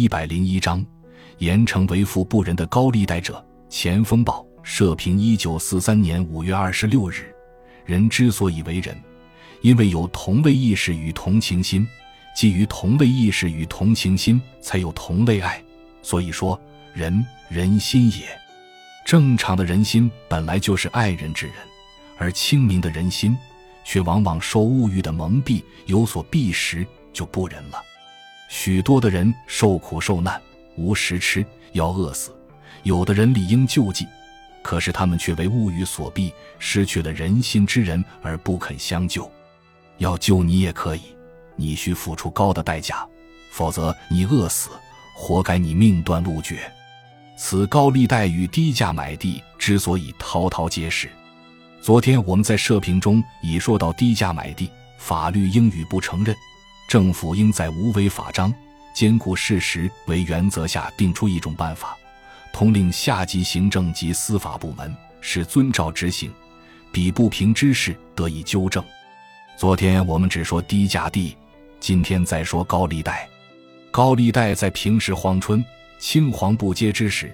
[0.00, 0.82] 一百零一章，
[1.40, 3.44] 严惩为富不仁的高利贷者。
[3.68, 7.30] 前锋报社评：一九四三年五月二十六日，
[7.84, 8.98] 人之所以为人，
[9.60, 11.86] 因为有同类意识与同情心，
[12.34, 15.62] 基于同类意识与同情心，才有同类爱。
[16.00, 16.58] 所以说，
[16.94, 18.26] 人人心也。
[19.04, 21.54] 正常的人心本来就是爱人之人，
[22.16, 23.36] 而清明的人心，
[23.84, 27.82] 却往往受物欲的蒙蔽，有所避时就不仁了。
[28.50, 30.42] 许多的人受苦受难，
[30.76, 32.32] 无食吃，要饿死；
[32.82, 34.08] 有的人理应救济，
[34.60, 39.30] 可是他们却为物欲所逼，失去了人心之人而不肯相救。
[39.98, 41.00] 要救你也可以，
[41.54, 43.06] 你需付出高的代价，
[43.52, 44.70] 否则你饿死，
[45.14, 46.70] 活该你命断路绝。
[47.38, 51.08] 此高利贷与低价买地之所以滔滔皆是。
[51.80, 56.34] 昨天我们在社评中已说到，低价买地，法律应予不承认。
[56.90, 58.52] 政府应在无违法章、
[58.92, 61.96] 兼顾事实为原则下，定出一种办法，
[62.52, 66.32] 统领下级行政及司法部门，使遵照执行，
[66.90, 68.84] 彼不平之事得以纠正。
[69.56, 71.36] 昨天我们只说低价地，
[71.78, 73.28] 今天再说高利贷。
[73.92, 75.64] 高利贷在平时荒春、
[76.00, 77.32] 青黄不接之时，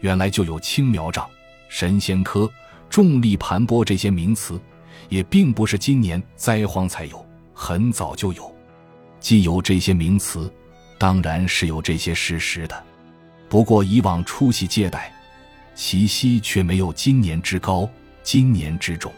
[0.00, 1.26] 原来就有青苗账、
[1.70, 2.46] 神仙科、
[2.90, 4.60] 重力盘剥这些名词，
[5.08, 8.54] 也并不是今年灾荒才有，很早就有。
[9.20, 10.52] 既有这些名词，
[10.98, 12.84] 当然是有这些事实的。
[13.48, 15.12] 不过以往出息借贷，
[15.74, 17.88] 其息却没有今年之高，
[18.22, 19.12] 今年之重。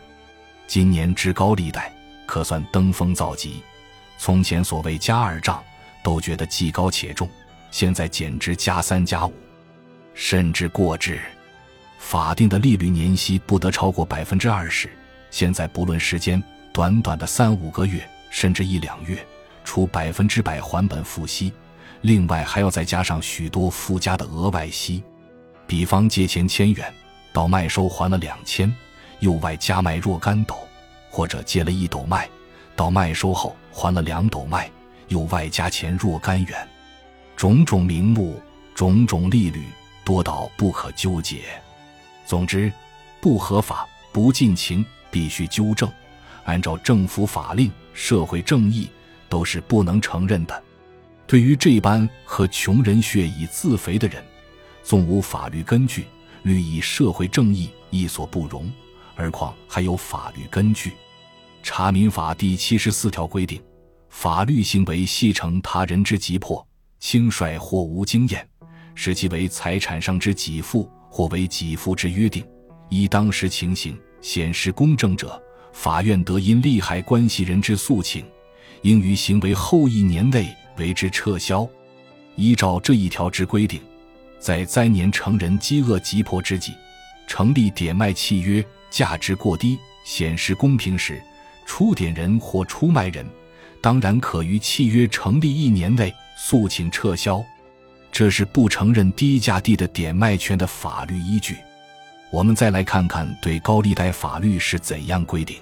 [0.67, 1.93] 今年之高利贷，
[2.27, 3.63] 可算登峰造极。
[4.19, 5.63] 从前所谓加二账，
[6.05, 7.29] 都觉得既高且重，
[7.71, 9.35] 现在简直加三加五，
[10.15, 11.19] 甚至过之。
[11.99, 14.89] 法定的利率年息不得超过百分之二十，
[15.31, 16.43] 现在不论时间，
[16.73, 19.19] 短短的三五个月，甚至一两月。
[19.73, 21.53] 除百分之百还本付息，
[22.01, 25.01] 另外还要再加上许多附加的额外息，
[25.65, 26.93] 比方借钱千元，
[27.33, 28.75] 到麦收还了两千，
[29.21, 30.57] 又外加卖若干斗；
[31.09, 32.29] 或者借了一斗麦，
[32.75, 34.69] 到麦收后还了两斗麦，
[35.07, 36.69] 又外加钱若干元。
[37.37, 38.43] 种种名目，
[38.75, 39.67] 种种利率，
[40.05, 41.43] 多到不可纠结。
[42.27, 42.73] 总之，
[43.21, 45.89] 不合法、不尽情，必须纠正，
[46.45, 48.91] 按照政府法令、社会正义。
[49.31, 50.63] 都是不能承认的。
[51.27, 54.23] 对于这般和穷人血以自肥的人，
[54.83, 56.05] 纵无法律根据，
[56.43, 58.71] 律以社会正义亦所不容。
[59.15, 60.91] 何况还有法律根据，
[61.63, 63.63] 《查民法》第七十四条规定：
[64.09, 66.67] 法律行为系成他人之急迫、
[66.99, 68.49] 轻率或无经验，
[68.95, 72.45] 使其为财产上之给付或为给付之约定，
[72.89, 75.41] 依当时情形显示公正者，
[75.73, 78.25] 法院得因利害关系人之诉请。
[78.83, 81.69] 应于行为后一年内为之撤销。
[82.37, 83.81] 依照这一条之规定，
[84.39, 86.73] 在灾年成人饥饿急迫之际，
[87.27, 91.21] 成立点卖契约，价值过低，显示公平时，
[91.67, 93.27] 出点人或出卖人，
[93.83, 97.43] 当然可于契约成立一年内诉请撤销。
[98.11, 101.57] 这是不承认低价地的点卖权的法律依据。
[102.33, 105.57] 我们再来看看对高利贷法律是怎样规定。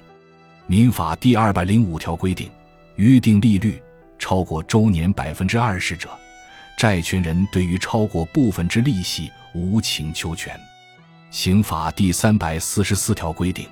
[0.67, 2.49] 民法第二百零五条规定。
[2.99, 3.81] 约定利率
[4.19, 6.11] 超过周年百分之二十者，
[6.77, 10.59] 债权人对于超过部分之利息无请求权。
[11.31, 13.69] 刑法第三百四十四条规定，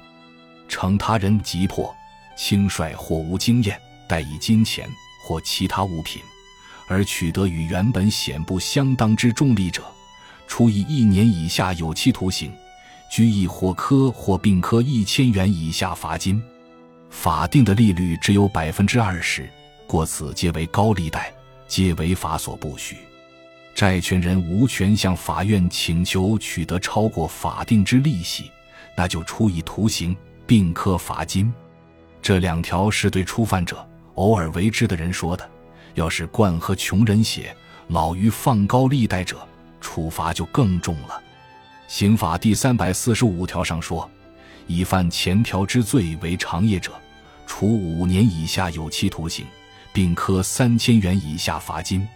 [0.69, 1.92] 乘他人急迫、
[2.36, 3.76] 轻率或无经验，
[4.09, 4.88] 贷以金钱
[5.25, 6.22] 或其他物品，
[6.86, 9.82] 而取得与原本显不相当之重利者，
[10.47, 12.53] 处以一年以下有期徒刑、
[13.10, 16.41] 拘役或科或并科一千元以下罚金。
[17.19, 19.49] 法定的利率只有百分之二十，
[19.87, 21.32] 过此皆为高利贷，
[21.66, 22.99] 皆为法所不许。
[23.75, 28.50] 债权人无权向法院请求取得超过法定之利息，
[28.94, 30.15] 那就处以徒刑
[30.47, 31.53] 并科罚金。
[32.21, 33.84] 这两条是对初犯者、
[34.16, 35.50] 偶尔为之的人说的。
[35.94, 37.56] 要是惯喝穷人血、
[37.88, 39.39] 老于放高利贷者，
[39.80, 41.21] 处罚就更重了。
[41.89, 44.09] 刑法第三百四十五条上说。
[44.69, 46.91] 以犯前条之罪为长业者，
[47.47, 49.47] 处五年以下有期徒刑，
[49.93, 52.07] 并科三千元以下罚金。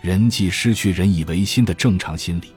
[0.00, 2.52] 人既失去仁以为心的正常心理，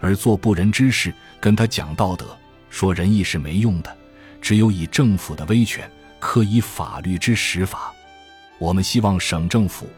[0.00, 2.36] 而做不仁之事，跟他讲道德、
[2.68, 3.96] 说仁义是没用的。
[4.42, 7.92] 只有以政府的威权，科以法律之实法。
[8.58, 9.88] 我们希望省政府、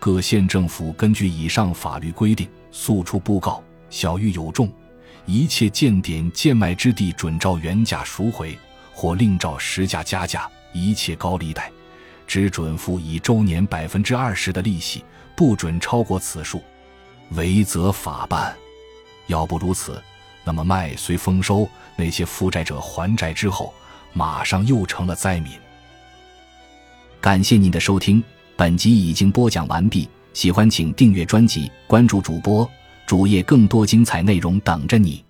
[0.00, 4.68] 各县政府根据以上法律规定，速出布告，小狱有重。
[5.26, 8.58] 一切见点贱卖之地，准照原价赎回，
[8.92, 10.50] 或另照实价加价。
[10.72, 11.70] 一切高利贷，
[12.26, 15.04] 只准付以周年百分之二十的利息，
[15.36, 16.62] 不准超过此数。
[17.32, 18.56] 违则法办。
[19.26, 20.02] 要不如此，
[20.44, 23.74] 那么麦虽丰收，那些负债者还债之后，
[24.12, 25.52] 马上又成了灾民。
[27.20, 28.22] 感谢您的收听，
[28.56, 30.08] 本集已经播讲完毕。
[30.34, 32.68] 喜欢请订阅专辑，关注主播
[33.06, 35.24] 主页，更多精彩内容等着你。